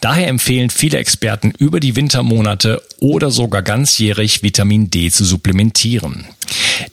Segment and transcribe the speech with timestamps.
[0.00, 6.26] Daher empfehlen viele Experten über die Wintermonate oder sogar ganzjährig Vitamin D zu supplementieren.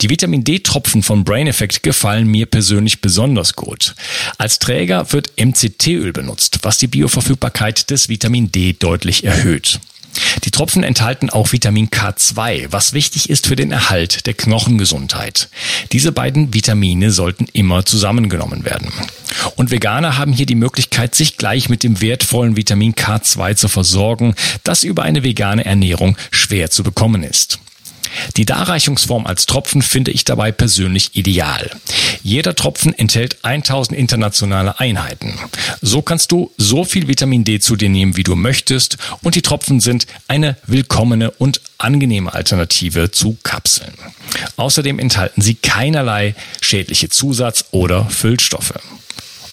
[0.01, 3.95] Die Vitamin D-Tropfen von Brain Effect gefallen mir persönlich besonders gut.
[4.37, 9.79] Als Träger wird MCT-Öl benutzt, was die Bioverfügbarkeit des Vitamin D deutlich erhöht.
[10.43, 15.49] Die Tropfen enthalten auch Vitamin K2, was wichtig ist für den Erhalt der Knochengesundheit.
[15.91, 18.91] Diese beiden Vitamine sollten immer zusammengenommen werden.
[19.55, 24.35] Und Veganer haben hier die Möglichkeit, sich gleich mit dem wertvollen Vitamin K2 zu versorgen,
[24.63, 27.59] das über eine vegane Ernährung schwer zu bekommen ist.
[28.37, 31.69] Die Darreichungsform als Tropfen finde ich dabei persönlich ideal.
[32.21, 35.37] Jeder Tropfen enthält 1000 internationale Einheiten.
[35.81, 39.41] So kannst du so viel Vitamin D zu dir nehmen, wie du möchtest und die
[39.41, 43.93] Tropfen sind eine willkommene und angenehme Alternative zu Kapseln.
[44.55, 48.73] Außerdem enthalten sie keinerlei schädliche Zusatz- oder Füllstoffe.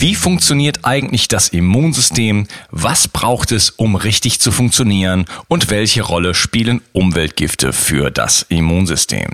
[0.00, 2.46] Wie funktioniert eigentlich das Immunsystem?
[2.70, 5.24] Was braucht es, um richtig zu funktionieren?
[5.48, 9.28] Und welche Rolle spielen Umweltgifte für das Immunsystem?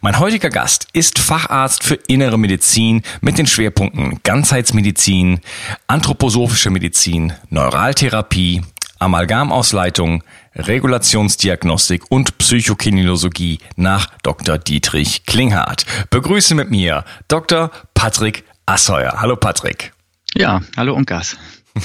[0.00, 5.40] Mein heutiger Gast ist Facharzt für Innere Medizin mit den Schwerpunkten Ganzheitsmedizin,
[5.88, 8.62] Anthroposophische Medizin, Neuraltherapie,
[9.00, 10.22] Amalgamausleitung,
[10.54, 14.56] Regulationsdiagnostik und Psychokineologie nach Dr.
[14.56, 15.84] Dietrich Klinghardt.
[16.10, 17.72] Begrüße mit mir Dr.
[17.94, 19.20] Patrick Asseuer.
[19.20, 19.92] Hallo Patrick.
[20.34, 21.36] Ja, hallo Unkas.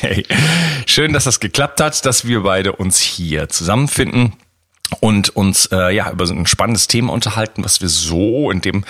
[0.01, 0.23] Hey,
[0.85, 4.33] schön, dass das geklappt hat, dass wir beide uns hier zusammenfinden
[4.99, 8.85] und uns äh, ja über so ein spannendes Thema unterhalten, was wir so in dem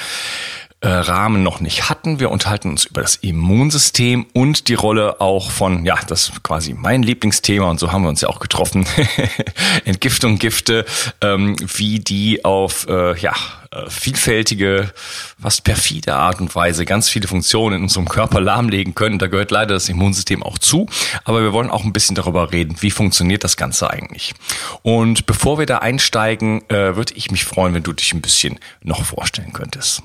[0.86, 2.20] äh, Rahmen noch nicht hatten.
[2.20, 6.76] Wir unterhalten uns über das Immunsystem und die Rolle auch von, ja, das ist quasi
[6.76, 8.86] mein Lieblingsthema und so haben wir uns ja auch getroffen.
[9.86, 10.86] Entgiftung, Gifte,
[11.22, 13.34] ähm, wie die auf, äh, ja,
[13.72, 14.92] äh, vielfältige,
[15.42, 19.18] fast perfide Art und Weise ganz viele Funktionen in unserem Körper lahmlegen können.
[19.18, 20.86] Da gehört leider das Immunsystem auch zu.
[21.24, 24.36] Aber wir wollen auch ein bisschen darüber reden, wie funktioniert das Ganze eigentlich.
[24.84, 28.60] Und bevor wir da einsteigen, äh, würde ich mich freuen, wenn du dich ein bisschen
[28.84, 30.04] noch vorstellen könntest.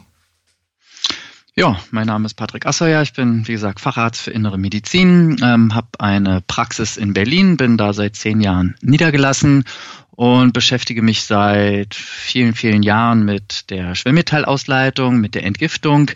[1.56, 3.02] Ja, mein Name ist Patrick Assauer.
[3.02, 7.76] Ich bin, wie gesagt, Facharzt für Innere Medizin, ähm, habe eine Praxis in Berlin, bin
[7.76, 9.64] da seit zehn Jahren niedergelassen
[10.12, 16.12] und beschäftige mich seit vielen, vielen Jahren mit der Schwermetallausleitung, mit der Entgiftung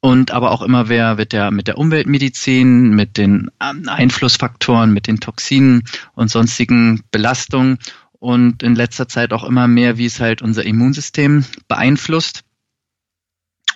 [0.00, 5.06] und aber auch immer mehr mit der, mit der Umweltmedizin, mit den ähm, Einflussfaktoren, mit
[5.06, 5.84] den Toxinen
[6.14, 7.78] und sonstigen Belastungen
[8.18, 12.42] und in letzter Zeit auch immer mehr, wie es halt unser Immunsystem beeinflusst.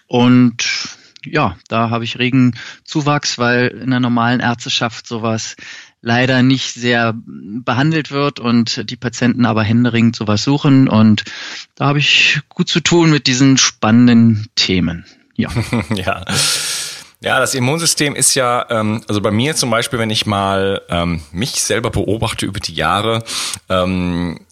[0.06, 5.56] Und ja, da habe ich regen Zuwachs, weil in der normalen Ärzteschaft sowas
[6.00, 10.88] leider nicht sehr behandelt wird und die Patienten aber händeringend sowas suchen.
[10.88, 11.24] Und
[11.74, 15.04] da habe ich gut zu tun mit diesen spannenden Themen.
[15.34, 15.50] Ja.
[15.94, 16.24] ja.
[17.20, 21.22] Ja, das Immunsystem ist ja, ähm, also bei mir zum Beispiel, wenn ich mal ähm,
[21.32, 23.24] mich selber beobachte über die Jahre,
[23.68, 24.45] ähm,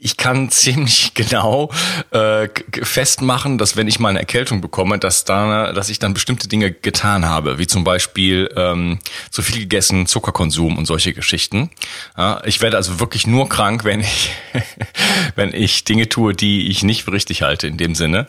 [0.00, 1.70] ich kann ziemlich genau
[2.10, 2.48] äh,
[2.82, 6.72] festmachen, dass wenn ich mal eine Erkältung bekomme, dass da, dass ich dann bestimmte Dinge
[6.72, 8.98] getan habe, wie zum Beispiel ähm,
[9.30, 11.70] zu viel gegessen, Zuckerkonsum und solche Geschichten.
[12.16, 14.30] Ja, ich werde also wirklich nur krank, wenn ich
[15.36, 18.26] wenn ich Dinge tue, die ich nicht für richtig halte in dem Sinne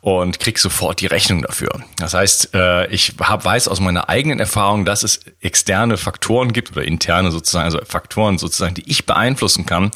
[0.00, 1.82] und krieg sofort die Rechnung dafür.
[1.96, 6.72] Das heißt, äh, ich hab, weiß aus meiner eigenen Erfahrung, dass es externe Faktoren gibt
[6.72, 9.90] oder interne sozusagen, also Faktoren sozusagen, die ich beeinflussen kann.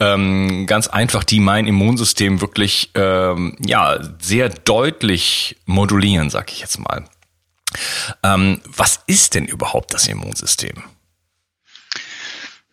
[0.00, 6.78] Ähm, ganz einfach, die mein Immunsystem wirklich ähm, ja sehr deutlich modulieren, sag ich jetzt
[6.78, 7.04] mal.
[8.22, 10.82] Ähm, was ist denn überhaupt das Immunsystem?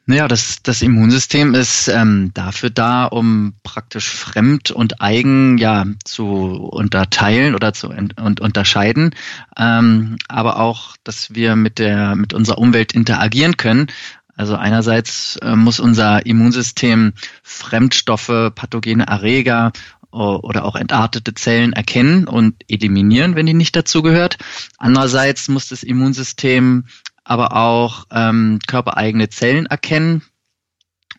[0.08, 6.28] Naja, das, das Immunsystem ist ähm, dafür da, um praktisch fremd und eigen ja zu
[6.28, 9.16] unterteilen oder zu und unterscheiden,
[9.58, 13.88] ähm, aber auch, dass wir mit der mit unserer Umwelt interagieren können.
[14.36, 19.72] Also einerseits äh, muss unser Immunsystem Fremdstoffe, pathogene Erreger
[20.12, 24.38] oder auch entartete Zellen erkennen und eliminieren, wenn die nicht dazugehört.
[24.78, 26.86] Andererseits muss das Immunsystem
[27.26, 30.22] aber auch ähm, körpereigene Zellen erkennen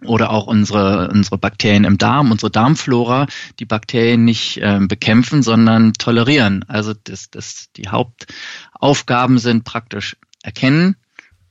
[0.04, 3.26] oder auch unsere, unsere Bakterien im Darm, unsere Darmflora,
[3.58, 6.64] die Bakterien nicht ähm, bekämpfen, sondern tolerieren.
[6.68, 10.96] Also das, das, die Hauptaufgaben sind praktisch erkennen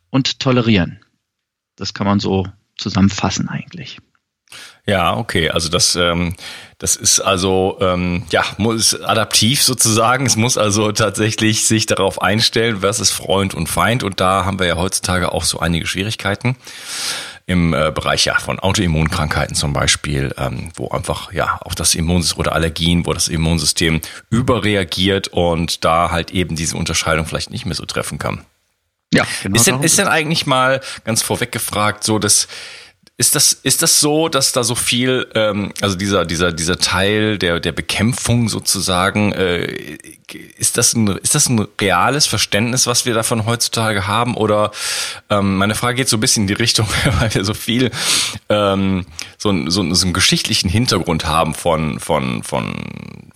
[0.09, 1.04] und tolerieren.
[1.75, 3.99] Das kann man so zusammenfassen eigentlich.
[4.85, 5.49] Ja, okay.
[5.49, 6.35] Also das, ähm,
[6.77, 10.25] das ist also ähm, ja muss adaptiv sozusagen.
[10.25, 14.03] Es muss also tatsächlich sich darauf einstellen, was ist Freund und Feind.
[14.03, 16.55] Und da haben wir ja heutzutage auch so einige Schwierigkeiten
[17.47, 22.39] im äh, Bereich ja von Autoimmunkrankheiten zum Beispiel, ähm, wo einfach ja auch das Immunsystem
[22.39, 27.75] oder Allergien, wo das Immunsystem überreagiert und da halt eben diese Unterscheidung vielleicht nicht mehr
[27.75, 28.45] so treffen kann.
[29.13, 29.55] Ja, genau.
[29.55, 32.47] Ist denn, ist denn eigentlich mal ganz vorweg gefragt, so dass
[33.17, 37.37] ist das, ist das so, dass da so viel, ähm, also dieser, dieser, dieser Teil
[37.37, 39.97] der, der Bekämpfung sozusagen, äh,
[40.57, 44.35] ist, das ein, ist das ein reales Verständnis, was wir davon heutzutage haben?
[44.35, 44.71] Oder
[45.29, 46.87] ähm, meine Frage geht so ein bisschen in die Richtung,
[47.19, 47.89] weil wir so viel
[48.49, 49.05] ähm,
[49.37, 52.75] so, so, so einen geschichtlichen Hintergrund haben von, von, von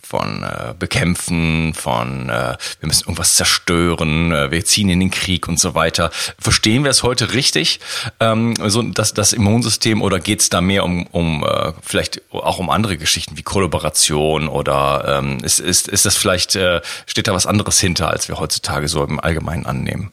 [0.09, 5.47] von äh, bekämpfen, von äh, wir müssen irgendwas zerstören, äh, wir ziehen in den Krieg
[5.47, 6.09] und so weiter.
[6.39, 7.79] Verstehen wir es heute richtig,
[8.19, 12.57] ähm, so das, das Immunsystem, oder geht es da mehr um, um äh, vielleicht auch
[12.57, 17.33] um andere Geschichten wie Kollaboration oder ähm, ist, ist, ist das vielleicht, äh, steht da
[17.33, 20.11] was anderes hinter, als wir heutzutage so im Allgemeinen annehmen?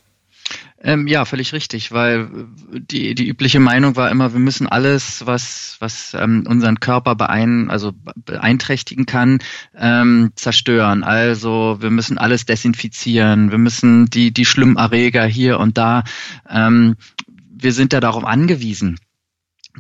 [0.87, 2.31] Ähm, ja, völlig richtig, weil
[2.71, 7.71] die, die übliche Meinung war immer, wir müssen alles, was, was ähm, unseren Körper beein,
[7.71, 9.41] also beeinträchtigen kann,
[9.77, 11.03] ähm, zerstören.
[11.03, 16.05] Also wir müssen alles desinfizieren, wir müssen die, die schlimmen Erreger hier und da.
[16.49, 16.95] Ähm,
[17.27, 19.01] wir sind ja darauf angewiesen,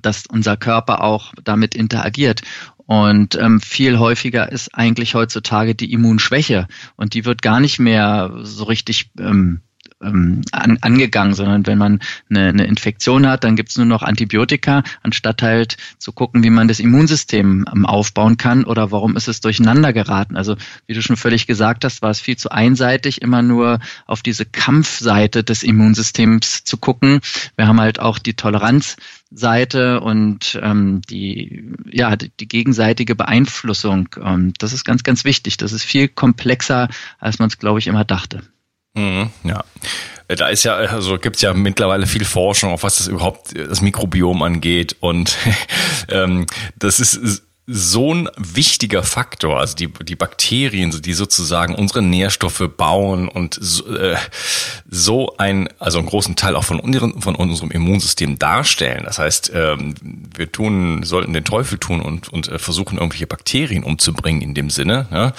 [0.02, 2.42] dass unser Körper auch damit interagiert.
[2.78, 6.66] Und ähm, viel häufiger ist eigentlich heutzutage die Immunschwäche.
[6.96, 9.60] Und die wird gar nicht mehr so richtig ähm,
[10.02, 14.82] ähm, an, angegangen, sondern wenn man eine, eine Infektion hat, dann gibt's nur noch Antibiotika,
[15.02, 19.40] anstatt halt zu gucken, wie man das Immunsystem ähm, aufbauen kann oder warum ist es
[19.40, 20.36] durcheinander geraten.
[20.36, 20.56] Also
[20.86, 24.44] wie du schon völlig gesagt hast, war es viel zu einseitig, immer nur auf diese
[24.44, 27.20] Kampfseite des Immunsystems zu gucken.
[27.56, 34.08] Wir haben halt auch die Toleranzseite und ähm, die, ja, die, die gegenseitige Beeinflussung.
[34.22, 35.56] Ähm, das ist ganz, ganz wichtig.
[35.56, 36.88] Das ist viel komplexer,
[37.18, 38.42] als man es, glaube ich, immer dachte.
[38.96, 39.62] Mhm, ja.
[40.28, 44.42] Da ist ja, also gibt's ja mittlerweile viel Forschung, auf was das überhaupt das Mikrobiom
[44.42, 44.96] angeht.
[44.98, 45.36] Und
[46.08, 46.46] ähm,
[46.76, 53.26] das ist so ein wichtiger Faktor, also die, die Bakterien, die sozusagen unsere Nährstoffe bauen
[53.28, 54.16] und so, äh,
[54.88, 59.02] so ein, also einen großen Teil auch von, unseren, von unserem Immunsystem darstellen.
[59.04, 59.94] Das heißt, ähm,
[60.36, 64.70] wir tun, sollten den Teufel tun und, und äh, versuchen, irgendwelche Bakterien umzubringen in dem
[64.70, 65.08] Sinne.
[65.10, 65.32] Ja?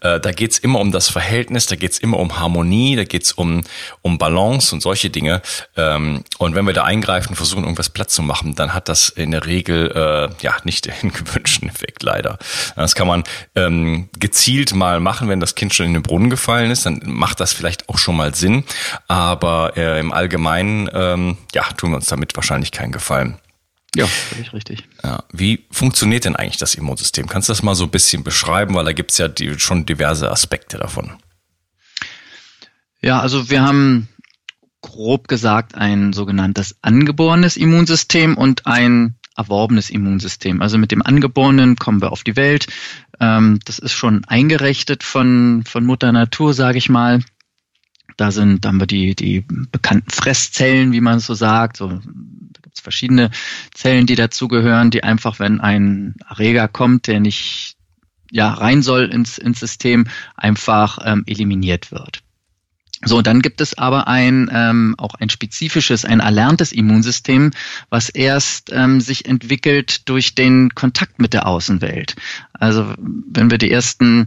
[0.00, 3.60] Äh, da geht's immer um das Verhältnis, da geht's immer um Harmonie, da geht's um,
[4.00, 5.42] um Balance und solche Dinge.
[5.76, 9.32] Ähm, und wenn wir da eingreifen, versuchen, irgendwas Platz zu machen, dann hat das in
[9.32, 12.38] der Regel äh, ja nicht den gewünschten Effekt leider.
[12.76, 16.70] Das kann man ähm, gezielt mal machen, wenn das Kind schon in den Brunnen gefallen
[16.70, 18.64] ist, dann macht das vielleicht auch schon mal Sinn.
[19.08, 23.38] Aber äh, im Allgemeinen, ähm, ja, tun wir uns damit wahrscheinlich keinen Gefallen.
[23.96, 24.84] Ja, völlig richtig.
[25.02, 27.28] Ja, wie funktioniert denn eigentlich das Immunsystem?
[27.28, 30.30] Kannst du das mal so ein bisschen beschreiben, weil da gibt's ja die, schon diverse
[30.30, 31.12] Aspekte davon.
[33.00, 34.08] Ja, also wir haben
[34.80, 40.62] grob gesagt ein sogenanntes angeborenes Immunsystem und ein erworbenes Immunsystem.
[40.62, 42.66] Also mit dem Angeborenen kommen wir auf die Welt.
[43.20, 47.20] Ähm, das ist schon eingerechtet von, von Mutter Natur, sage ich mal.
[48.16, 51.76] Da sind, da haben wir die, die bekannten Fresszellen, wie man so sagt.
[51.76, 53.30] So, da gibt es verschiedene
[53.72, 57.76] Zellen, die dazugehören, die einfach, wenn ein Erreger kommt, der nicht
[58.30, 62.23] ja, rein soll ins, ins System, einfach ähm, eliminiert wird.
[63.04, 67.50] So, dann gibt es aber ein ähm, auch ein spezifisches, ein erlerntes Immunsystem,
[67.90, 72.16] was erst ähm, sich entwickelt durch den Kontakt mit der Außenwelt.
[72.52, 74.26] Also wenn wir die ersten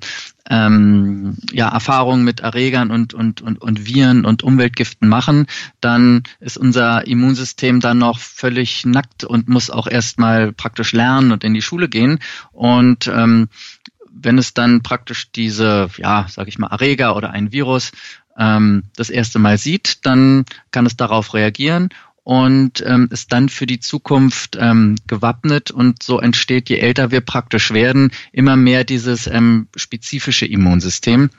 [0.50, 5.48] ähm, ja, Erfahrungen mit Erregern und, und, und, und Viren und Umweltgiften machen,
[5.82, 11.44] dann ist unser Immunsystem dann noch völlig nackt und muss auch erstmal praktisch lernen und
[11.44, 12.20] in die Schule gehen.
[12.52, 13.50] Und ähm,
[14.10, 17.92] wenn es dann praktisch diese, ja, sage ich mal, Erreger oder ein Virus
[18.38, 21.90] ähm, das erste Mal sieht, dann kann es darauf reagieren
[22.28, 27.22] und ähm, ist dann für die Zukunft ähm, gewappnet und so entsteht, je älter wir
[27.22, 31.30] praktisch werden, immer mehr dieses ähm, spezifische Immunsystem,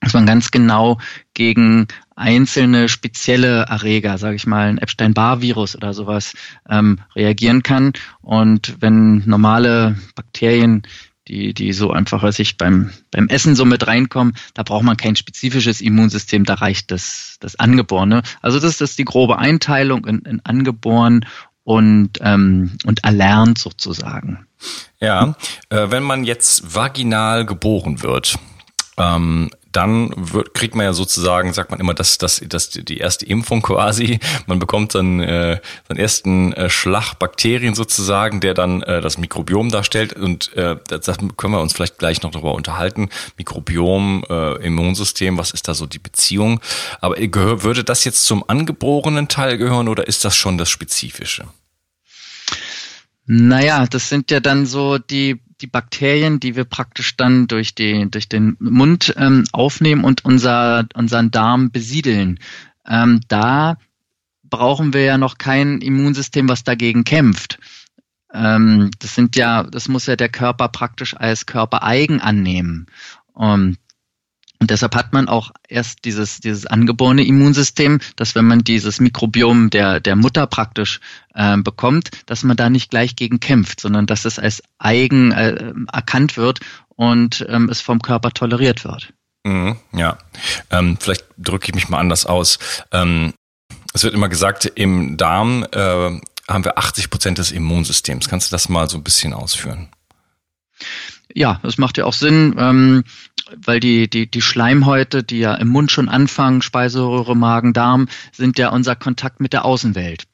[0.00, 1.00] dass man ganz genau
[1.34, 6.34] gegen einzelne spezielle Erreger, sage ich mal, ein Epstein-Barr-Virus oder sowas
[6.68, 7.92] ähm, reagieren kann.
[8.22, 10.82] Und wenn normale Bakterien
[11.28, 14.96] die, die so einfach, was ich beim, beim Essen so mit reinkommen, da braucht man
[14.96, 18.22] kein spezifisches Immunsystem, da reicht das, das Angeborene.
[18.42, 21.26] Also das ist die grobe Einteilung in, in angeboren
[21.64, 24.46] und, ähm, und erlernt sozusagen.
[25.00, 25.34] Ja,
[25.70, 28.38] äh, wenn man jetzt vaginal geboren wird,
[28.98, 33.26] ähm, dann wird, kriegt man ja sozusagen, sagt man immer, das, das, das die erste
[33.26, 34.20] Impfung quasi.
[34.46, 39.70] Man bekommt dann äh, seinen ersten äh, Schlag Bakterien sozusagen, der dann äh, das Mikrobiom
[39.70, 40.12] darstellt.
[40.12, 43.08] Und äh, das können wir uns vielleicht gleich noch darüber unterhalten.
[43.36, 46.60] Mikrobiom, äh, Immunsystem, was ist da so die Beziehung?
[47.00, 51.46] Aber gehör, würde das jetzt zum angeborenen Teil gehören oder ist das schon das Spezifische?
[53.26, 58.10] Naja, das sind ja dann so die die Bakterien, die wir praktisch dann durch, die,
[58.10, 62.38] durch den Mund ähm, aufnehmen und unser, unseren Darm besiedeln.
[62.86, 63.78] Ähm, da
[64.42, 67.58] brauchen wir ja noch kein Immunsystem, was dagegen kämpft.
[68.32, 72.86] Ähm, das sind ja, das muss ja der Körper praktisch als körpereigen annehmen.
[73.32, 73.76] Um,
[74.64, 79.68] und deshalb hat man auch erst dieses, dieses angeborene Immunsystem, dass wenn man dieses Mikrobiom
[79.68, 81.00] der, der Mutter praktisch
[81.34, 85.74] äh, bekommt, dass man da nicht gleich gegen kämpft, sondern dass es als eigen äh,
[85.92, 86.60] erkannt wird
[86.96, 89.12] und ähm, es vom Körper toleriert wird.
[89.42, 90.16] Mhm, ja,
[90.70, 92.58] ähm, vielleicht drücke ich mich mal anders aus.
[92.90, 93.34] Ähm,
[93.92, 95.78] es wird immer gesagt, im Darm äh,
[96.48, 98.30] haben wir 80 Prozent des Immunsystems.
[98.30, 99.90] Kannst du das mal so ein bisschen ausführen?
[101.34, 103.04] Ja, das macht ja auch Sinn.
[103.62, 108.58] Weil die, die, die Schleimhäute, die ja im Mund schon anfangen, Speiseröhre, Magen, Darm, sind
[108.58, 110.24] ja unser Kontakt mit der Außenwelt.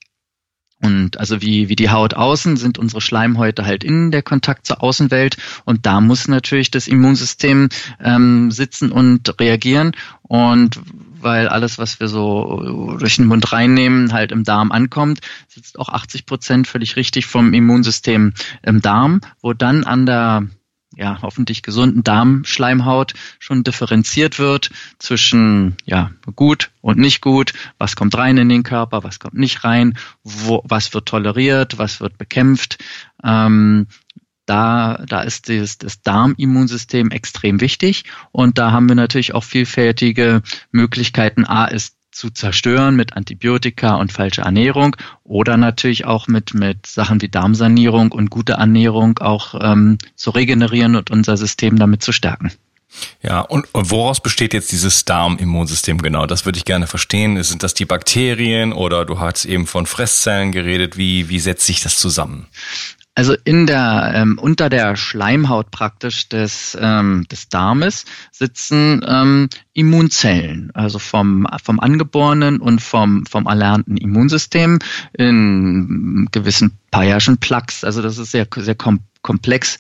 [0.83, 4.83] Und also wie, wie die Haut außen sind unsere Schleimhäute halt innen der Kontakt zur
[4.83, 5.37] Außenwelt.
[5.67, 7.69] Und da muss natürlich das Immunsystem
[8.03, 9.93] ähm, sitzen und reagieren.
[10.23, 10.81] Und
[11.21, 15.91] weil alles, was wir so durch den Mund reinnehmen, halt im Darm ankommt, sitzt auch
[15.91, 20.47] 80 Prozent völlig richtig vom Immunsystem im Darm, wo dann an der
[21.01, 28.17] ja, hoffentlich gesunden Darmschleimhaut schon differenziert wird zwischen ja, gut und nicht gut, was kommt
[28.19, 32.77] rein in den Körper, was kommt nicht rein, wo, was wird toleriert, was wird bekämpft.
[33.25, 33.87] Ähm,
[34.45, 40.43] da, da ist das, das Darmimmunsystem extrem wichtig und da haben wir natürlich auch vielfältige
[40.71, 41.47] Möglichkeiten.
[41.47, 47.21] A ist zu zerstören mit Antibiotika und falscher Ernährung oder natürlich auch mit, mit Sachen
[47.23, 52.51] wie Darmsanierung und gute Ernährung auch ähm, zu regenerieren und unser System damit zu stärken.
[53.23, 56.27] Ja, und woraus besteht jetzt dieses Darmimmunsystem genau?
[56.27, 57.41] Das würde ich gerne verstehen.
[57.43, 60.97] Sind das die Bakterien oder du hast eben von Fresszellen geredet?
[60.97, 62.49] Wie, wie setzt sich das zusammen?
[63.15, 70.71] Also in der ähm, unter der Schleimhaut praktisch des ähm, des Darmes sitzen ähm, Immunzellen,
[70.75, 74.79] also vom vom angeborenen und vom vom erlernten Immunsystem
[75.13, 77.83] in gewissen Payerschen Plaques.
[77.83, 79.77] Also das ist sehr sehr kom komplex.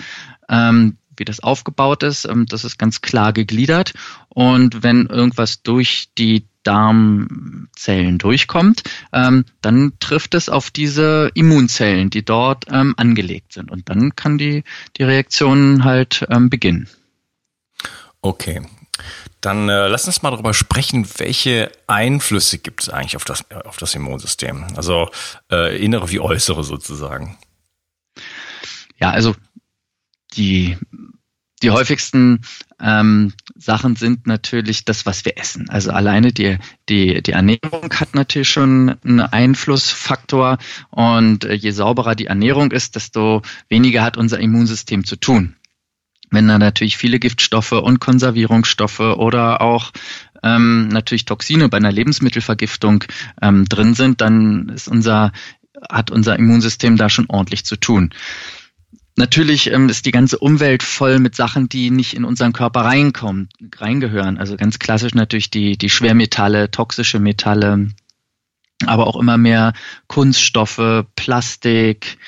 [0.48, 3.92] Ähm, wie das aufgebaut ist, ähm, das ist ganz klar gegliedert.
[4.28, 12.24] Und wenn irgendwas durch die Darmzellen durchkommt, ähm, dann trifft es auf diese Immunzellen, die
[12.24, 13.70] dort ähm, angelegt sind.
[13.70, 14.64] Und dann kann die,
[14.96, 16.88] die Reaktion halt ähm, beginnen.
[18.22, 18.62] Okay.
[19.40, 23.78] Dann äh, lass uns mal darüber sprechen, welche Einflüsse gibt es eigentlich auf das, auf
[23.78, 24.66] das Immunsystem?
[24.76, 25.08] Also
[25.50, 27.38] äh, innere wie äußere sozusagen.
[28.98, 29.34] Ja, also
[30.34, 30.76] die
[31.62, 32.40] die häufigsten
[32.80, 35.68] ähm, Sachen sind natürlich das, was wir essen.
[35.68, 36.56] Also alleine die,
[36.88, 40.58] die, die Ernährung hat natürlich schon einen Einflussfaktor
[40.90, 45.56] und äh, je sauberer die Ernährung ist, desto weniger hat unser Immunsystem zu tun.
[46.30, 49.90] Wenn da natürlich viele Giftstoffe und Konservierungsstoffe oder auch
[50.42, 53.04] ähm, natürlich Toxine bei einer Lebensmittelvergiftung
[53.42, 55.32] ähm, drin sind, dann ist unser,
[55.90, 58.14] hat unser Immunsystem da schon ordentlich zu tun
[59.16, 63.48] Natürlich ähm, ist die ganze Umwelt voll mit Sachen, die nicht in unseren Körper reinkommen,
[63.76, 64.38] reingehören.
[64.38, 67.88] Also ganz klassisch natürlich die, die Schwermetalle, toxische Metalle,
[68.86, 69.72] aber auch immer mehr
[70.06, 72.18] Kunststoffe, Plastik,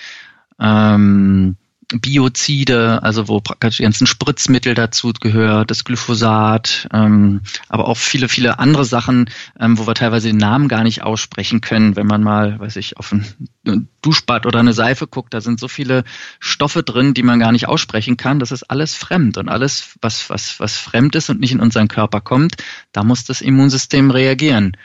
[0.61, 1.57] ähm,
[2.01, 8.29] Biozide, also wo praktisch die ganzen Spritzmittel dazu gehört, das Glyphosat, ähm, aber auch viele,
[8.29, 12.23] viele andere Sachen, ähm, wo wir teilweise den Namen gar nicht aussprechen können, wenn man
[12.23, 16.05] mal, weiß ich, auf ein Duschbad oder eine Seife guckt, da sind so viele
[16.41, 18.41] Stoffe drin, die man gar nicht aussprechen kann.
[18.41, 21.89] Das ist alles fremd und alles, was, was, was fremd ist und nicht in unseren
[21.89, 22.57] Körper kommt,
[22.93, 24.77] da muss das Immunsystem reagieren.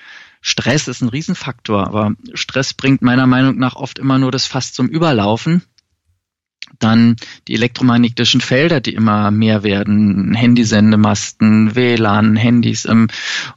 [0.42, 4.72] Stress ist ein Riesenfaktor, aber Stress bringt meiner Meinung nach oft immer nur das Fass
[4.72, 5.64] zum Überlaufen
[6.80, 7.16] dann
[7.48, 13.08] die elektromagnetischen Felder, die immer mehr werden, Handysendemasten, WLAN, Handys ähm,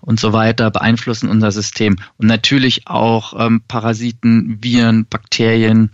[0.01, 1.97] und so weiter beeinflussen unser System.
[2.17, 5.91] Und natürlich auch ähm, Parasiten, Viren, Bakterien,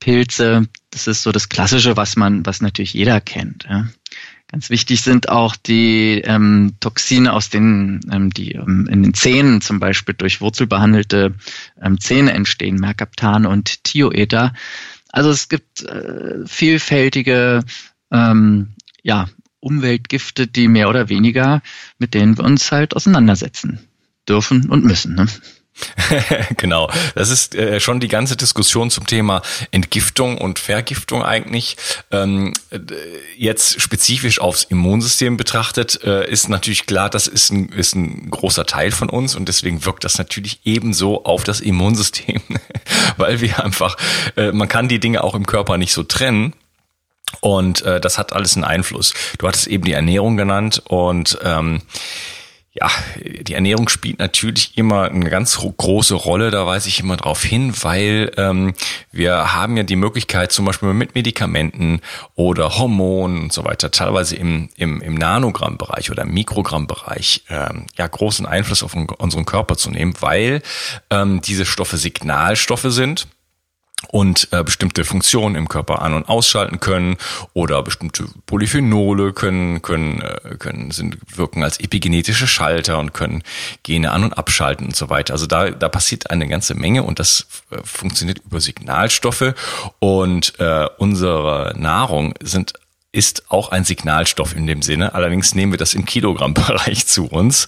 [0.00, 0.68] Pilze.
[0.90, 3.66] Das ist so das Klassische, was man, was natürlich jeder kennt.
[3.68, 3.86] Ja.
[4.48, 9.60] Ganz wichtig sind auch die ähm, Toxine aus den, ähm, die ähm, in den Zähnen
[9.60, 11.34] zum Beispiel durch wurzelbehandelte
[11.82, 14.54] ähm, Zähne entstehen, Mercaptan und Thioether.
[15.16, 17.64] Also es gibt äh, vielfältige
[18.12, 19.30] ähm, ja,
[19.60, 21.62] Umweltgifte, die mehr oder weniger,
[21.98, 23.80] mit denen wir uns halt auseinandersetzen
[24.28, 25.14] dürfen und müssen.
[25.14, 25.26] Ne?
[26.56, 31.76] genau, das ist äh, schon die ganze Diskussion zum Thema Entgiftung und Vergiftung eigentlich.
[32.10, 32.78] Ähm, äh,
[33.36, 38.66] jetzt spezifisch aufs Immunsystem betrachtet, äh, ist natürlich klar, das ist ein, ist ein großer
[38.66, 42.40] Teil von uns und deswegen wirkt das natürlich ebenso auf das Immunsystem,
[43.16, 43.96] weil wir einfach,
[44.36, 46.54] äh, man kann die Dinge auch im Körper nicht so trennen.
[47.40, 49.12] Und äh, das hat alles einen Einfluss.
[49.38, 51.82] Du hattest eben die Ernährung genannt und ähm,
[52.78, 57.42] ja, die Ernährung spielt natürlich immer eine ganz große Rolle, da weise ich immer drauf
[57.42, 58.74] hin, weil ähm,
[59.12, 62.00] wir haben ja die Möglichkeit, zum Beispiel mit Medikamenten
[62.34, 68.06] oder Hormonen und so weiter, teilweise im, im, im Nanogrammbereich oder im Mikrogrammbereich, ähm, ja,
[68.06, 70.60] großen Einfluss auf unseren Körper zu nehmen, weil
[71.10, 73.26] ähm, diese Stoffe Signalstoffe sind
[74.08, 77.16] und äh, bestimmte Funktionen im Körper an- und ausschalten können
[77.54, 83.42] oder bestimmte Polyphenole können können äh, können sind wirken als epigenetische Schalter und können
[83.82, 85.32] Gene an- und abschalten und so weiter.
[85.32, 89.54] Also da da passiert eine ganze Menge und das äh, funktioniert über Signalstoffe
[89.98, 92.74] und äh, unsere Nahrung sind
[93.16, 95.14] ist auch ein Signalstoff in dem Sinne.
[95.14, 97.66] Allerdings nehmen wir das im Kilogrammbereich zu uns.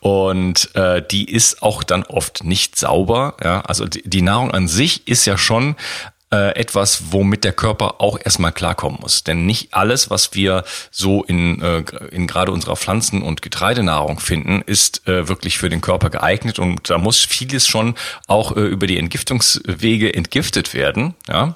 [0.00, 3.36] Und äh, die ist auch dann oft nicht sauber.
[3.42, 3.62] Ja?
[3.62, 5.76] Also die, die Nahrung an sich ist ja schon
[6.34, 9.22] äh, etwas, womit der Körper auch erstmal klarkommen muss.
[9.22, 14.60] Denn nicht alles, was wir so in, äh, in gerade unserer Pflanzen- und Getreidenahrung finden,
[14.66, 17.94] ist äh, wirklich für den Körper geeignet und da muss vieles schon
[18.26, 21.14] auch äh, über die Entgiftungswege entgiftet werden.
[21.28, 21.54] Ja?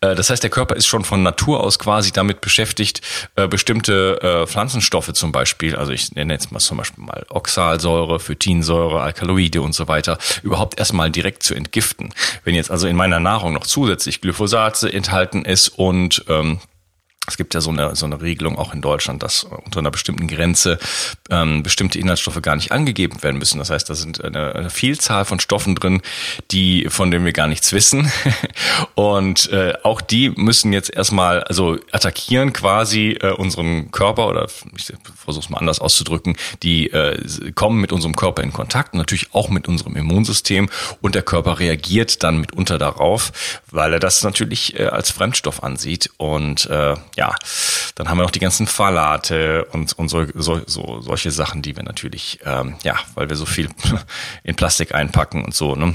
[0.00, 3.02] Äh, das heißt, der Körper ist schon von Natur aus quasi damit beschäftigt,
[3.36, 8.18] äh, bestimmte äh, Pflanzenstoffe zum Beispiel, also ich nenne jetzt mal zum Beispiel mal Oxalsäure,
[8.18, 12.12] Phytinsäure, Alkaloide und so weiter, überhaupt erstmal direkt zu entgiften.
[12.42, 16.60] Wenn jetzt also in meiner Nahrung noch zusätzlich zusätzlich Glyphosat enthalten ist und ähm,
[17.28, 20.28] es gibt ja so eine, so eine Regelung auch in Deutschland, dass unter einer bestimmten
[20.28, 20.78] Grenze
[21.28, 23.58] ähm, bestimmte Inhaltsstoffe gar nicht angegeben werden müssen.
[23.58, 26.02] Das heißt, da sind eine, eine Vielzahl von Stoffen drin,
[26.52, 28.12] die von denen wir gar nichts wissen.
[28.94, 34.92] Und äh, auch die müssen jetzt erstmal also attackieren quasi äh, unseren Körper oder ich
[35.26, 39.50] versuche es mal anders auszudrücken, die äh, kommen mit unserem Körper in Kontakt, natürlich auch
[39.50, 40.70] mit unserem Immunsystem
[41.02, 43.32] und der Körper reagiert dann mitunter darauf,
[43.70, 47.34] weil er das natürlich äh, als Fremdstoff ansieht und äh, ja,
[47.94, 51.76] dann haben wir noch die ganzen Phthalate und, und so, so, so solche Sachen, die
[51.76, 53.68] wir natürlich, ähm, ja, weil wir so viel
[54.44, 55.94] in Plastik einpacken und so, ne?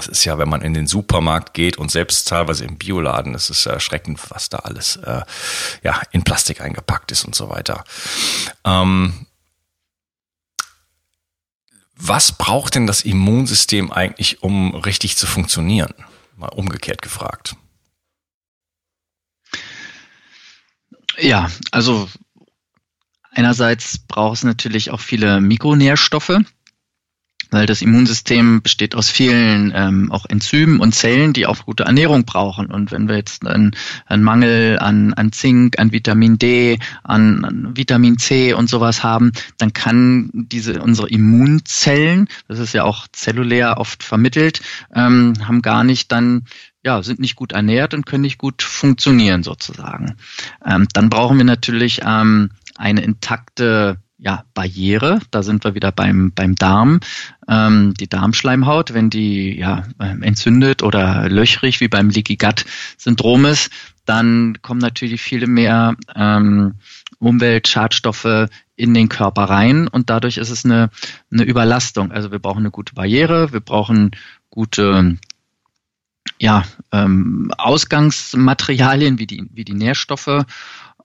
[0.00, 3.50] Das ist ja, wenn man in den Supermarkt geht und selbst teilweise im Bioladen, es
[3.50, 5.20] ist erschreckend, was da alles äh,
[5.82, 7.84] ja, in Plastik eingepackt ist und so weiter.
[8.64, 9.26] Ähm,
[11.96, 15.92] was braucht denn das Immunsystem eigentlich, um richtig zu funktionieren?
[16.34, 17.56] Mal umgekehrt gefragt.
[21.18, 22.08] Ja, also
[23.32, 26.38] einerseits braucht es natürlich auch viele Mikronährstoffe,
[27.50, 32.24] weil das Immunsystem besteht aus vielen ähm, auch Enzymen und Zellen, die auch gute Ernährung
[32.24, 32.66] brauchen.
[32.66, 33.72] Und wenn wir jetzt einen,
[34.06, 39.32] einen Mangel an, an Zink, an Vitamin D, an, an Vitamin C und sowas haben,
[39.58, 44.60] dann kann diese unsere Immunzellen, das ist ja auch zellulär oft vermittelt,
[44.94, 46.44] ähm, haben gar nicht dann
[46.82, 50.16] ja, sind nicht gut ernährt und können nicht gut funktionieren sozusagen.
[50.64, 56.32] Ähm, dann brauchen wir natürlich ähm, eine intakte ja, Barriere, da sind wir wieder beim,
[56.34, 57.00] beim Darm,
[57.48, 62.66] ähm, die Darmschleimhaut, wenn die ja, ähm, entzündet oder löchrig wie beim Leaky Gut
[62.98, 63.70] Syndrom ist,
[64.04, 66.74] dann kommen natürlich viele mehr ähm,
[67.18, 70.90] Umweltschadstoffe in den Körper rein und dadurch ist es eine,
[71.32, 72.12] eine Überlastung.
[72.12, 74.10] Also wir brauchen eine gute Barriere, wir brauchen
[74.50, 75.18] gute
[76.38, 80.44] ja, ähm, Ausgangsmaterialien wie die, wie die Nährstoffe.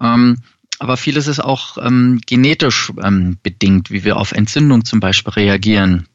[0.01, 0.37] Ähm,
[0.79, 6.07] aber vieles ist auch ähm, genetisch ähm, bedingt, wie wir auf Entzündung zum Beispiel reagieren.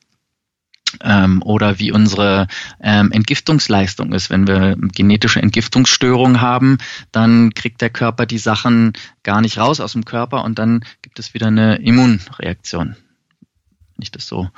[1.02, 2.48] Ähm, oder wie unsere
[2.80, 4.28] ähm, Entgiftungsleistung ist.
[4.28, 6.78] Wenn wir genetische Entgiftungsstörungen haben,
[7.12, 11.20] dann kriegt der Körper die Sachen gar nicht raus aus dem Körper und dann gibt
[11.20, 12.96] es wieder eine Immunreaktion.
[13.94, 14.50] Wenn ich das so,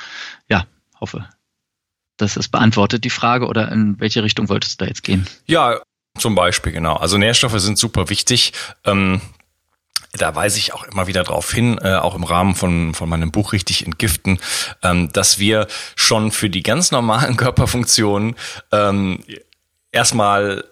[0.48, 0.64] ja,
[0.98, 1.28] hoffe,
[2.16, 5.26] dass es beantwortet die Frage oder in welche Richtung wolltest du da jetzt gehen?
[5.46, 5.82] Ja,
[6.16, 6.96] zum Beispiel, genau.
[6.96, 8.52] Also Nährstoffe sind super wichtig.
[8.84, 9.20] Ähm,
[10.12, 13.30] da weise ich auch immer wieder darauf hin, äh, auch im Rahmen von, von meinem
[13.30, 14.38] Buch Richtig Entgiften,
[14.82, 18.36] ähm, dass wir schon für die ganz normalen Körperfunktionen
[18.72, 19.24] ähm,
[19.90, 20.64] erstmal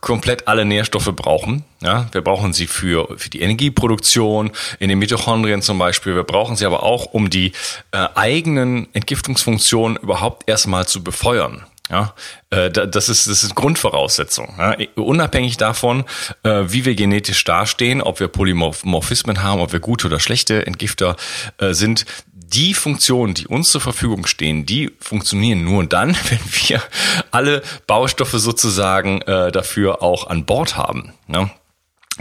[0.00, 1.64] komplett alle Nährstoffe brauchen.
[1.80, 6.14] Ja, wir brauchen sie für, für die Energieproduktion, in den Mitochondrien zum Beispiel.
[6.14, 7.52] Wir brauchen sie aber auch, um die
[7.92, 11.64] äh, eigenen Entgiftungsfunktionen überhaupt erstmal zu befeuern.
[11.90, 12.14] Ja,
[12.48, 14.54] äh, das ist das ist Grundvoraussetzung.
[14.58, 16.04] Ja, unabhängig davon,
[16.42, 21.16] äh, wie wir genetisch dastehen, ob wir Polymorphismen haben, ob wir gute oder schlechte Entgifter
[21.58, 26.82] äh, sind, die Funktionen, die uns zur Verfügung stehen, die funktionieren nur dann, wenn wir
[27.30, 31.12] alle Baustoffe sozusagen dafür auch an Bord haben.
[31.26, 31.50] Ne?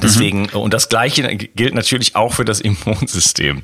[0.02, 0.60] Deswegen, mhm.
[0.60, 3.63] und das Gleiche gilt natürlich auch für das Immunsystem.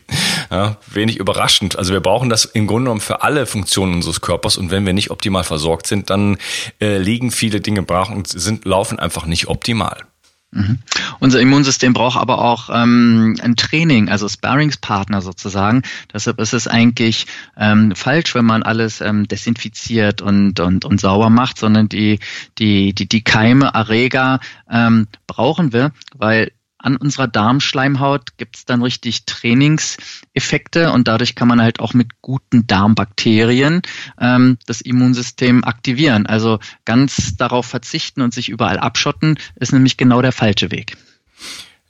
[0.52, 1.78] Ja, wenig überraschend.
[1.78, 4.94] Also wir brauchen das im Grunde genommen für alle Funktionen unseres Körpers und wenn wir
[4.94, 6.38] nicht optimal versorgt sind, dann
[6.82, 10.06] äh, liegen viele Dinge brach und sind, laufen einfach nicht optimal.
[10.52, 10.80] Mhm.
[11.20, 15.84] Unser Immunsystem braucht aber auch ähm, ein Training, also Sparringspartner sozusagen.
[16.12, 21.30] Deshalb ist es eigentlich ähm, falsch, wenn man alles ähm, desinfiziert und, und, und sauber
[21.30, 22.20] macht, sondern die,
[22.58, 24.40] die, die, die Keime, Erreger
[24.72, 31.48] ähm, brauchen wir, weil an unserer Darmschleimhaut gibt es dann richtig Trainingseffekte und dadurch kann
[31.48, 33.82] man halt auch mit guten Darmbakterien
[34.20, 36.26] ähm, das Immunsystem aktivieren.
[36.26, 40.98] Also ganz darauf verzichten und sich überall abschotten, ist nämlich genau der falsche Weg.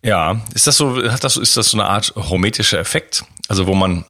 [0.01, 3.25] Ja, ist das so, hat das, ist das so eine Art hormetischer Effekt?
[3.47, 4.05] Also wo man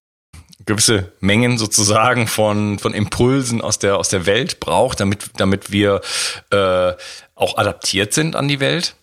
[0.65, 6.01] gewisse Mengen sozusagen von, von Impulsen aus der, aus der Welt braucht, damit, damit wir
[6.51, 6.93] äh,
[7.35, 8.95] auch adaptiert sind an die Welt?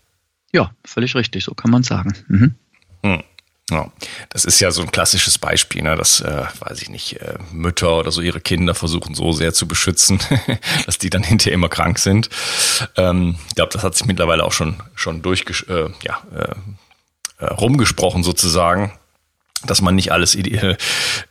[0.52, 2.14] Ja, völlig richtig, so kann man sagen.
[2.28, 2.54] Mhm.
[3.02, 3.22] Hm.
[3.70, 3.90] Ja,
[4.28, 7.98] das ist ja so ein klassisches Beispiel, ne, dass, äh, weiß ich nicht, äh, Mütter
[7.98, 10.20] oder so ihre Kinder versuchen so sehr zu beschützen,
[10.86, 12.30] dass die dann hinterher immer krank sind.
[12.96, 17.46] Ähm, ich glaube, das hat sich mittlerweile auch schon schon durchgesch äh, ja, äh, äh,
[17.46, 18.92] rumgesprochen sozusagen
[19.64, 20.76] dass man nicht alles äh,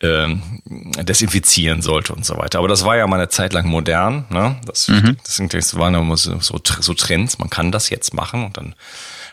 [0.02, 2.60] desinfizieren sollte und so weiter.
[2.60, 4.26] Aber das war ja mal eine Zeit lang modern.
[4.30, 4.60] Ne?
[4.66, 5.18] Das, mhm.
[5.24, 7.38] das, das waren immer so, so, so Trends.
[7.38, 8.76] Man kann das jetzt machen und dann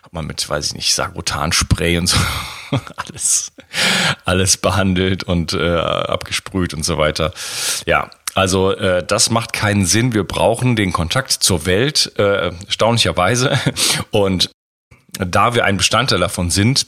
[0.03, 2.19] hat man mit, weiß ich nicht, Sagrotanspray und so
[2.97, 3.53] alles,
[4.25, 7.33] alles behandelt und äh, abgesprüht und so weiter.
[7.87, 10.15] Ja, also äh, das macht keinen Sinn.
[10.15, 13.59] Wir brauchen den Kontakt zur Welt, äh, erstaunlicherweise.
[14.11, 14.51] Und
[15.13, 16.87] da wir ein Bestandteil davon sind,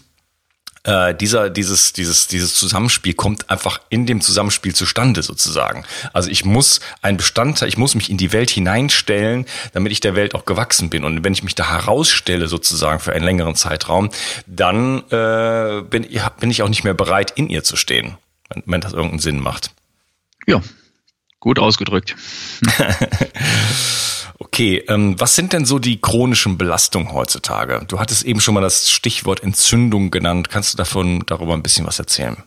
[0.85, 5.85] äh, dieser, dieses, dieses, dieses Zusammenspiel kommt einfach in dem Zusammenspiel zustande sozusagen.
[6.13, 10.15] Also ich muss ein Bestandteil, ich muss mich in die Welt hineinstellen, damit ich der
[10.15, 11.05] Welt auch gewachsen bin.
[11.05, 14.11] Und wenn ich mich da herausstelle sozusagen für einen längeren Zeitraum,
[14.47, 16.07] dann äh, bin,
[16.39, 18.17] bin ich auch nicht mehr bereit, in ihr zu stehen,
[18.51, 19.71] wenn, wenn das irgendeinen Sinn macht.
[20.47, 20.61] Ja,
[21.41, 22.15] gut ausgedrückt.
[24.39, 27.85] Okay, ähm, was sind denn so die chronischen Belastungen heutzutage?
[27.87, 30.51] Du hattest eben schon mal das Stichwort Entzündung genannt.
[30.51, 32.43] Kannst du davon darüber ein bisschen was erzählen?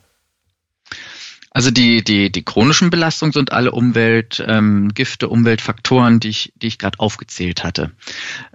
[1.52, 6.78] Also die, die, die chronischen Belastungen sind alle Umweltgifte, ähm, Umweltfaktoren, die ich, die ich
[6.78, 7.91] gerade aufgezählt hatte.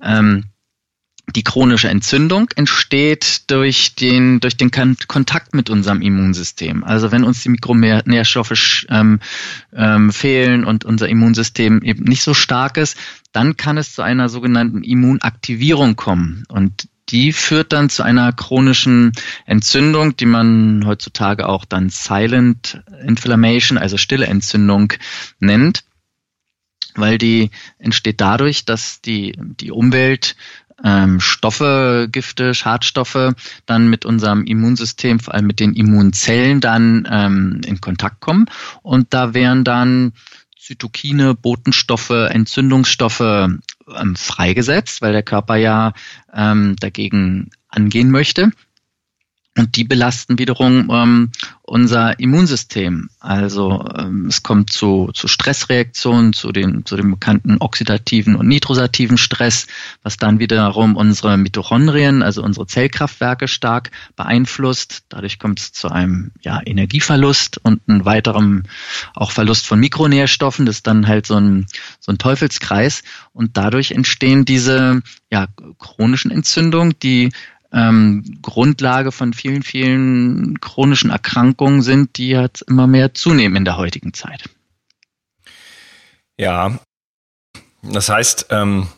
[0.00, 0.44] Ähm,
[1.34, 6.84] die chronische Entzündung entsteht durch den, durch den Kontakt mit unserem Immunsystem.
[6.84, 9.20] Also wenn uns die Mikronährstoffe ähm,
[9.72, 12.96] ähm, fehlen und unser Immunsystem eben nicht so stark ist,
[13.32, 16.44] dann kann es zu einer sogenannten Immunaktivierung kommen.
[16.48, 19.12] Und die führt dann zu einer chronischen
[19.44, 24.92] Entzündung, die man heutzutage auch dann Silent Inflammation, also stille Entzündung
[25.40, 25.84] nennt
[26.94, 30.36] weil die entsteht dadurch, dass die, die Umwelt
[30.84, 33.34] ähm, Stoffe, Gifte, Schadstoffe
[33.66, 38.46] dann mit unserem Immunsystem, vor allem mit den Immunzellen dann ähm, in Kontakt kommen.
[38.82, 40.12] Und da wären dann
[40.72, 45.92] Zytokine, Botenstoffe, Entzündungsstoffe ähm, freigesetzt, weil der Körper ja
[46.32, 48.50] ähm, dagegen angehen möchte.
[49.54, 53.10] Und die belasten wiederum ähm, unser Immunsystem.
[53.20, 59.18] Also ähm, es kommt zu, zu Stressreaktionen, zu, den, zu dem bekannten oxidativen und nitrosativen
[59.18, 59.66] Stress,
[60.02, 65.04] was dann wiederum unsere Mitochondrien, also unsere Zellkraftwerke stark beeinflusst.
[65.10, 68.68] Dadurch kommt es zu einem ja, Energieverlust und einem weiteren
[69.14, 70.64] auch Verlust von Mikronährstoffen.
[70.64, 71.66] Das ist dann halt so ein,
[72.00, 73.02] so ein Teufelskreis.
[73.34, 75.46] Und dadurch entstehen diese ja,
[75.78, 77.32] chronischen Entzündungen, die
[77.72, 83.76] ähm, Grundlage von vielen, vielen chronischen Erkrankungen sind, die jetzt immer mehr zunehmen in der
[83.76, 84.48] heutigen Zeit.
[86.36, 86.78] Ja,
[87.82, 88.88] das heißt, ähm,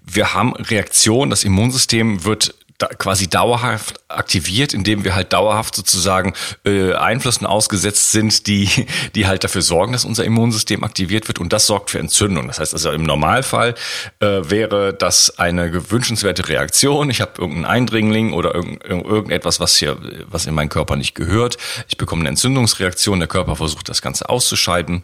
[0.00, 6.32] wir haben Reaktion, das Immunsystem wird da quasi dauerhaft aktiviert, indem wir halt dauerhaft sozusagen
[6.64, 8.68] äh, Einflüssen ausgesetzt sind, die,
[9.16, 12.46] die halt dafür sorgen, dass unser Immunsystem aktiviert wird und das sorgt für Entzündung.
[12.46, 13.74] Das heißt also im Normalfall
[14.20, 17.10] äh, wäre das eine gewünschenswerte Reaktion.
[17.10, 21.58] Ich habe irgendeinen Eindringling oder irgend, irgendetwas, was hier, was in meinen Körper nicht gehört.
[21.88, 25.02] Ich bekomme eine Entzündungsreaktion, der Körper versucht das Ganze auszuscheiden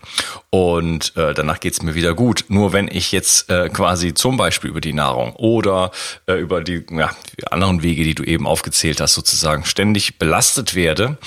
[0.51, 2.45] und äh, danach geht's mir wieder gut.
[2.49, 5.91] Nur wenn ich jetzt äh, quasi zum Beispiel über die Nahrung oder
[6.27, 10.75] äh, über die, ja, die anderen Wege, die du eben aufgezählt hast, sozusagen ständig belastet
[10.75, 11.19] werde,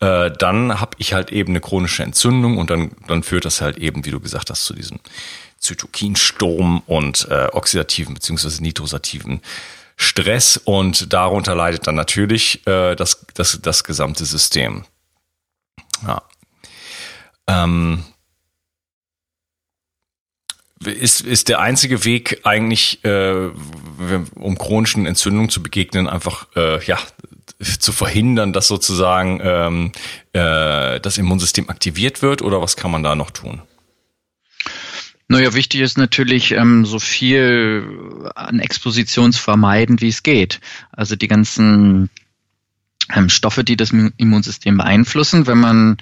[0.00, 3.78] äh, dann habe ich halt eben eine chronische Entzündung und dann, dann führt das halt
[3.78, 5.00] eben, wie du gesagt hast, zu diesem
[5.58, 9.40] Zytokinsturm und äh, oxidativen beziehungsweise nitrosativen
[9.96, 14.84] Stress und darunter leidet dann natürlich äh, das, das, das gesamte System.
[16.06, 16.22] Ja.
[17.46, 18.04] Ähm,
[20.84, 23.50] ist, ist der einzige Weg eigentlich, äh,
[24.34, 26.98] um chronischen Entzündungen zu begegnen, einfach äh, ja
[27.58, 29.92] zu verhindern, dass sozusagen ähm,
[30.32, 33.62] äh, das Immunsystem aktiviert wird oder was kann man da noch tun?
[35.28, 40.60] Naja, wichtig ist natürlich, ähm, so viel an Exposition zu vermeiden, wie es geht.
[40.92, 42.10] Also die ganzen
[43.28, 45.46] Stoffe, die das Immunsystem beeinflussen.
[45.46, 45.96] Wenn man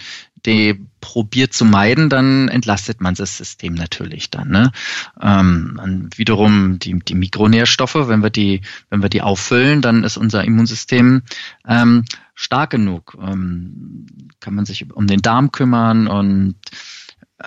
[0.46, 4.48] die probiert zu meiden, dann entlastet man das System natürlich dann.
[4.48, 4.72] Ne?
[5.20, 10.44] Ähm, wiederum die, die Mikronährstoffe, wenn wir die, wenn wir die auffüllen, dann ist unser
[10.44, 11.22] Immunsystem
[11.66, 13.16] ähm, stark genug.
[13.20, 14.06] Ähm,
[14.40, 16.56] kann man sich um den Darm kümmern und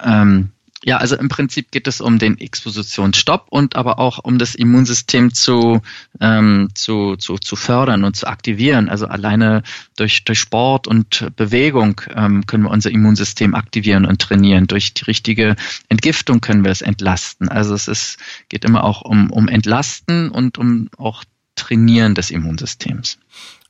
[0.04, 0.52] ähm,
[0.88, 5.34] ja, also im Prinzip geht es um den Expositionsstopp und aber auch um das Immunsystem
[5.34, 5.82] zu,
[6.22, 8.88] ähm, zu, zu, zu fördern und zu aktivieren.
[8.88, 9.64] Also alleine
[9.98, 14.68] durch, durch Sport und Bewegung ähm, können wir unser Immunsystem aktivieren und trainieren.
[14.68, 15.58] Durch die richtige
[15.90, 17.50] Entgiftung können wir es entlasten.
[17.50, 21.26] Also es ist, geht immer auch um, um Entlasten und um auch
[21.58, 23.18] Trainieren des Immunsystems.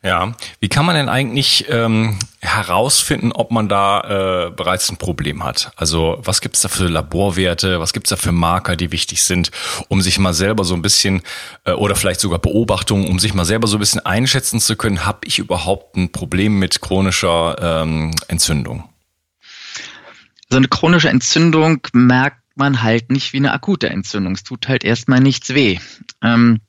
[0.03, 5.43] Ja, wie kann man denn eigentlich ähm, herausfinden, ob man da äh, bereits ein Problem
[5.43, 5.71] hat?
[5.75, 9.49] Also was gibt's da für Laborwerte, was gibt's da für Marker, die wichtig sind,
[9.87, 11.23] um sich mal selber so ein bisschen
[11.65, 15.03] äh, oder vielleicht sogar Beobachtungen, um sich mal selber so ein bisschen einschätzen zu können,
[15.03, 18.87] habe ich überhaupt ein Problem mit chronischer ähm, Entzündung?
[20.49, 24.33] So eine chronische Entzündung merkt man halt nicht wie eine akute Entzündung.
[24.33, 25.79] Es tut halt erstmal nichts weh.
[26.23, 26.61] Ähm,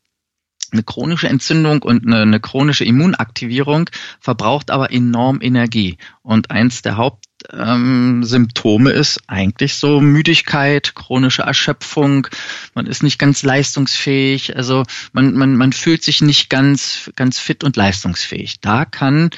[0.72, 3.88] eine chronische Entzündung und eine, eine, chronische Immunaktivierung
[4.20, 5.98] verbraucht aber enorm Energie.
[6.22, 12.26] Und eins der Hauptsymptome ähm, ist eigentlich so Müdigkeit, chronische Erschöpfung.
[12.74, 14.56] Man ist nicht ganz leistungsfähig.
[14.56, 18.60] Also man, man, man fühlt sich nicht ganz, ganz fit und leistungsfähig.
[18.60, 19.30] Da kann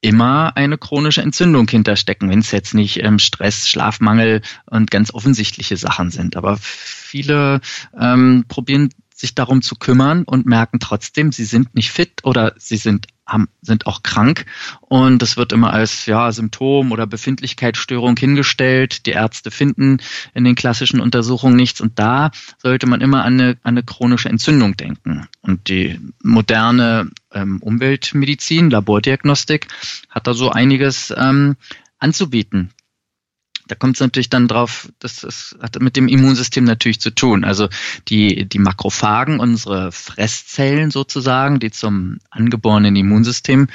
[0.00, 5.76] immer eine chronische Entzündung hinterstecken, wenn es jetzt nicht ähm, Stress, Schlafmangel und ganz offensichtliche
[5.76, 6.36] Sachen sind.
[6.36, 7.60] Aber viele
[7.98, 12.76] ähm, probieren sich darum zu kümmern und merken trotzdem, sie sind nicht fit oder sie
[12.76, 14.46] sind haben, sind auch krank
[14.80, 19.06] und das wird immer als ja, Symptom oder Befindlichkeitsstörung hingestellt.
[19.06, 19.98] Die Ärzte finden
[20.34, 24.28] in den klassischen Untersuchungen nichts und da sollte man immer an eine, an eine chronische
[24.28, 25.26] Entzündung denken.
[25.42, 29.66] Und die moderne ähm, Umweltmedizin, Labordiagnostik
[30.08, 31.56] hat da so einiges ähm,
[31.98, 32.70] anzubieten
[33.68, 37.44] da kommt es natürlich dann drauf, das, das hat mit dem Immunsystem natürlich zu tun.
[37.44, 37.68] Also
[38.08, 43.68] die, die Makrophagen, unsere Fresszellen sozusagen, die zum angeborenen Immunsystem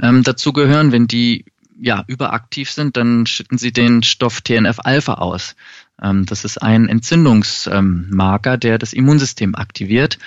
[0.00, 1.44] ähm, dazugehören, wenn die
[1.80, 5.56] ja überaktiv sind, dann schütten sie den Stoff TNF-Alpha aus.
[6.02, 10.18] Ähm, das ist ein Entzündungsmarker, der das Immunsystem aktiviert.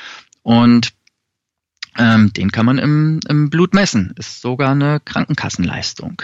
[0.41, 0.93] Und
[1.97, 4.13] ähm, den kann man im, im Blut messen.
[4.17, 6.21] Ist sogar eine Krankenkassenleistung.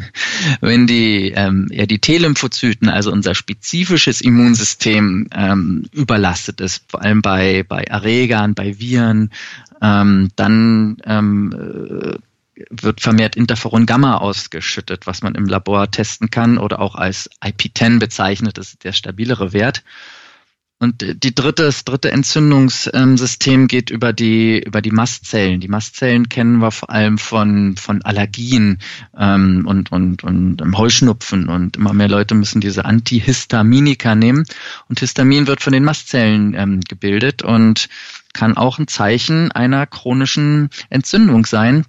[0.60, 7.22] Wenn die ähm, ja, die T-Lymphozyten, also unser spezifisches Immunsystem, ähm, überlastet ist, vor allem
[7.22, 9.30] bei, bei Erregern, bei Viren,
[9.80, 12.18] ähm, dann ähm, äh,
[12.70, 17.98] wird vermehrt Interferon Gamma ausgeschüttet, was man im Labor testen kann oder auch als IP10
[17.98, 19.82] bezeichnet, das ist der stabilere Wert.
[20.78, 25.60] Und die dritte, das dritte Entzündungssystem geht über die, über die Mastzellen.
[25.60, 28.78] Die Mastzellen kennen wir vor allem von, von Allergien
[29.16, 31.48] ähm, und, und, und Heuschnupfen.
[31.48, 34.44] Und immer mehr Leute müssen diese Antihistaminika nehmen.
[34.90, 37.88] Und Histamin wird von den Mastzellen ähm, gebildet und
[38.34, 41.86] kann auch ein Zeichen einer chronischen Entzündung sein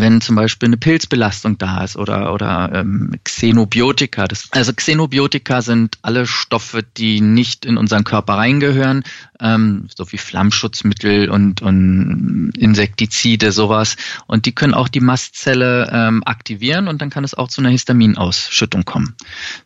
[0.00, 4.26] wenn zum Beispiel eine Pilzbelastung da ist oder, oder ähm, Xenobiotika.
[4.26, 9.04] Das, also Xenobiotika sind alle Stoffe, die nicht in unseren Körper reingehören,
[9.40, 13.96] ähm, so wie Flammschutzmittel und, und Insektizide, sowas.
[14.26, 17.70] Und die können auch die Mastzelle ähm, aktivieren und dann kann es auch zu einer
[17.70, 19.14] Histaminausschüttung kommen.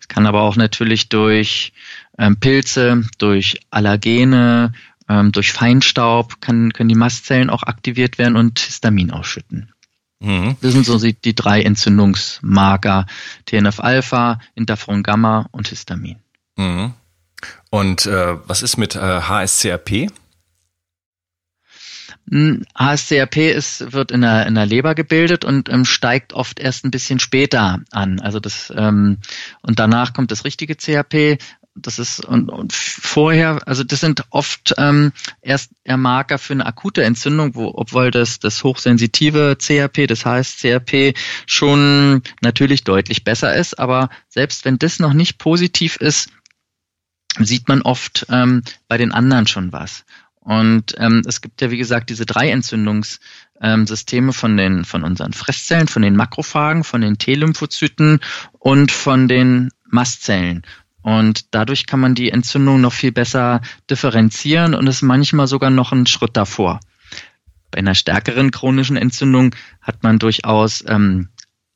[0.00, 1.72] Es kann aber auch natürlich durch
[2.18, 4.72] ähm, Pilze, durch Allergene,
[5.08, 9.71] ähm, durch Feinstaub kann, können die Mastzellen auch aktiviert werden und Histamin ausschütten.
[10.22, 10.56] Mhm.
[10.60, 13.06] Das sind so die, drei Entzündungsmarker.
[13.46, 16.16] TNF-Alpha, Interferon-Gamma und Histamin.
[16.56, 16.94] Mhm.
[17.70, 20.10] Und äh, was ist mit äh, HSCRP?
[22.30, 26.84] HSCRP hm, ist, wird in der, in der Leber gebildet und ähm, steigt oft erst
[26.84, 28.20] ein bisschen später an.
[28.20, 29.18] Also das ähm,
[29.60, 31.38] und danach kommt das richtige CRP
[31.74, 37.04] das ist und, und vorher, also das sind oft ähm, erst Marker für eine akute
[37.04, 41.14] Entzündung, wo obwohl das das hochsensitive CRP, das heißt CRP
[41.46, 46.30] schon natürlich deutlich besser ist, aber selbst wenn das noch nicht positiv ist,
[47.38, 50.04] sieht man oft ähm, bei den anderen schon was.
[50.40, 55.86] Und ähm, es gibt ja, wie gesagt, diese drei Entzündungssysteme von den von unseren Fresszellen,
[55.86, 58.18] von den Makrophagen, von den T-Lymphozyten
[58.58, 60.66] und von den Mastzellen.
[61.02, 63.60] Und dadurch kann man die Entzündung noch viel besser
[63.90, 66.80] differenzieren und ist manchmal sogar noch einen Schritt davor.
[67.70, 71.28] Bei einer stärkeren chronischen Entzündung hat man durchaus ähm,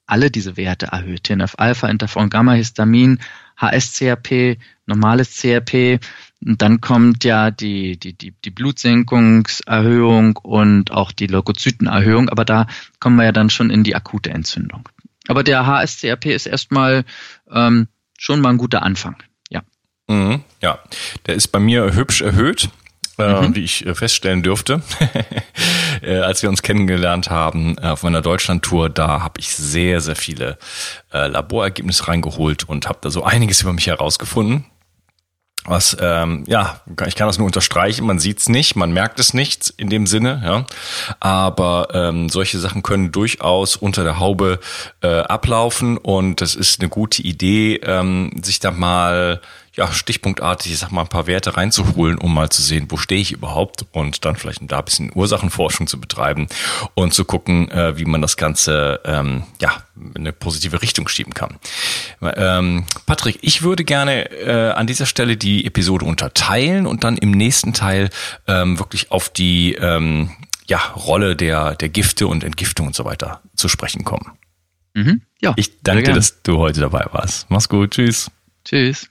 [0.06, 1.24] alle diese Werte erhöht.
[1.24, 3.18] TNF-Alpha, Interferon, Gamma, Histamin,
[3.56, 5.98] HSCRP, normales CRP.
[6.44, 12.66] Und dann kommt ja die, die, die, die Blutsenkungserhöhung und auch die Leukozytenerhöhung, aber da
[13.00, 14.88] kommen wir ja dann schon in die akute Entzündung.
[15.28, 17.04] Aber der HSCRP ist erstmal
[17.50, 19.16] ähm, schon mal ein guter Anfang.
[19.50, 19.62] Ja.
[20.09, 20.79] Mhm, ja,
[21.26, 22.70] der ist bei mir hübsch erhöht.
[23.18, 23.57] Äh, mhm.
[23.57, 24.83] wie ich äh, feststellen dürfte,
[26.02, 30.59] äh, als wir uns kennengelernt haben auf meiner Deutschlandtour, da habe ich sehr, sehr viele
[31.11, 34.66] Laborergebnisse reingeholt und habe da so einiges über mich herausgefunden.
[35.66, 39.74] Was, ähm, ja, ich kann das nur unterstreichen, man sieht's nicht, man merkt es nicht
[39.76, 40.66] in dem Sinne, ja.
[41.18, 44.61] Aber ähm, solche Sachen können durchaus unter der Haube
[45.02, 49.40] äh, ablaufen und das ist eine gute Idee, ähm, sich da mal
[49.76, 53.20] ja, stichpunktartig, ich sag mal, ein paar Werte reinzuholen, um mal zu sehen, wo stehe
[53.20, 56.46] ich überhaupt und dann vielleicht da ein bisschen Ursachenforschung zu betreiben
[56.94, 61.34] und zu gucken, äh, wie man das Ganze ähm, ja, in eine positive Richtung schieben
[61.34, 61.58] kann.
[62.22, 67.32] Ähm, Patrick, ich würde gerne äh, an dieser Stelle die Episode unterteilen und dann im
[67.32, 68.08] nächsten Teil
[68.46, 70.30] ähm, wirklich auf die ähm,
[70.66, 74.32] ja, Rolle der, der Gifte und Entgiftung und so weiter zu sprechen kommen.
[74.94, 77.50] Mhm, ja, ich danke dir, dass du heute dabei warst.
[77.50, 77.90] Mach's gut.
[77.90, 78.30] Tschüss.
[78.64, 79.10] Tschüss.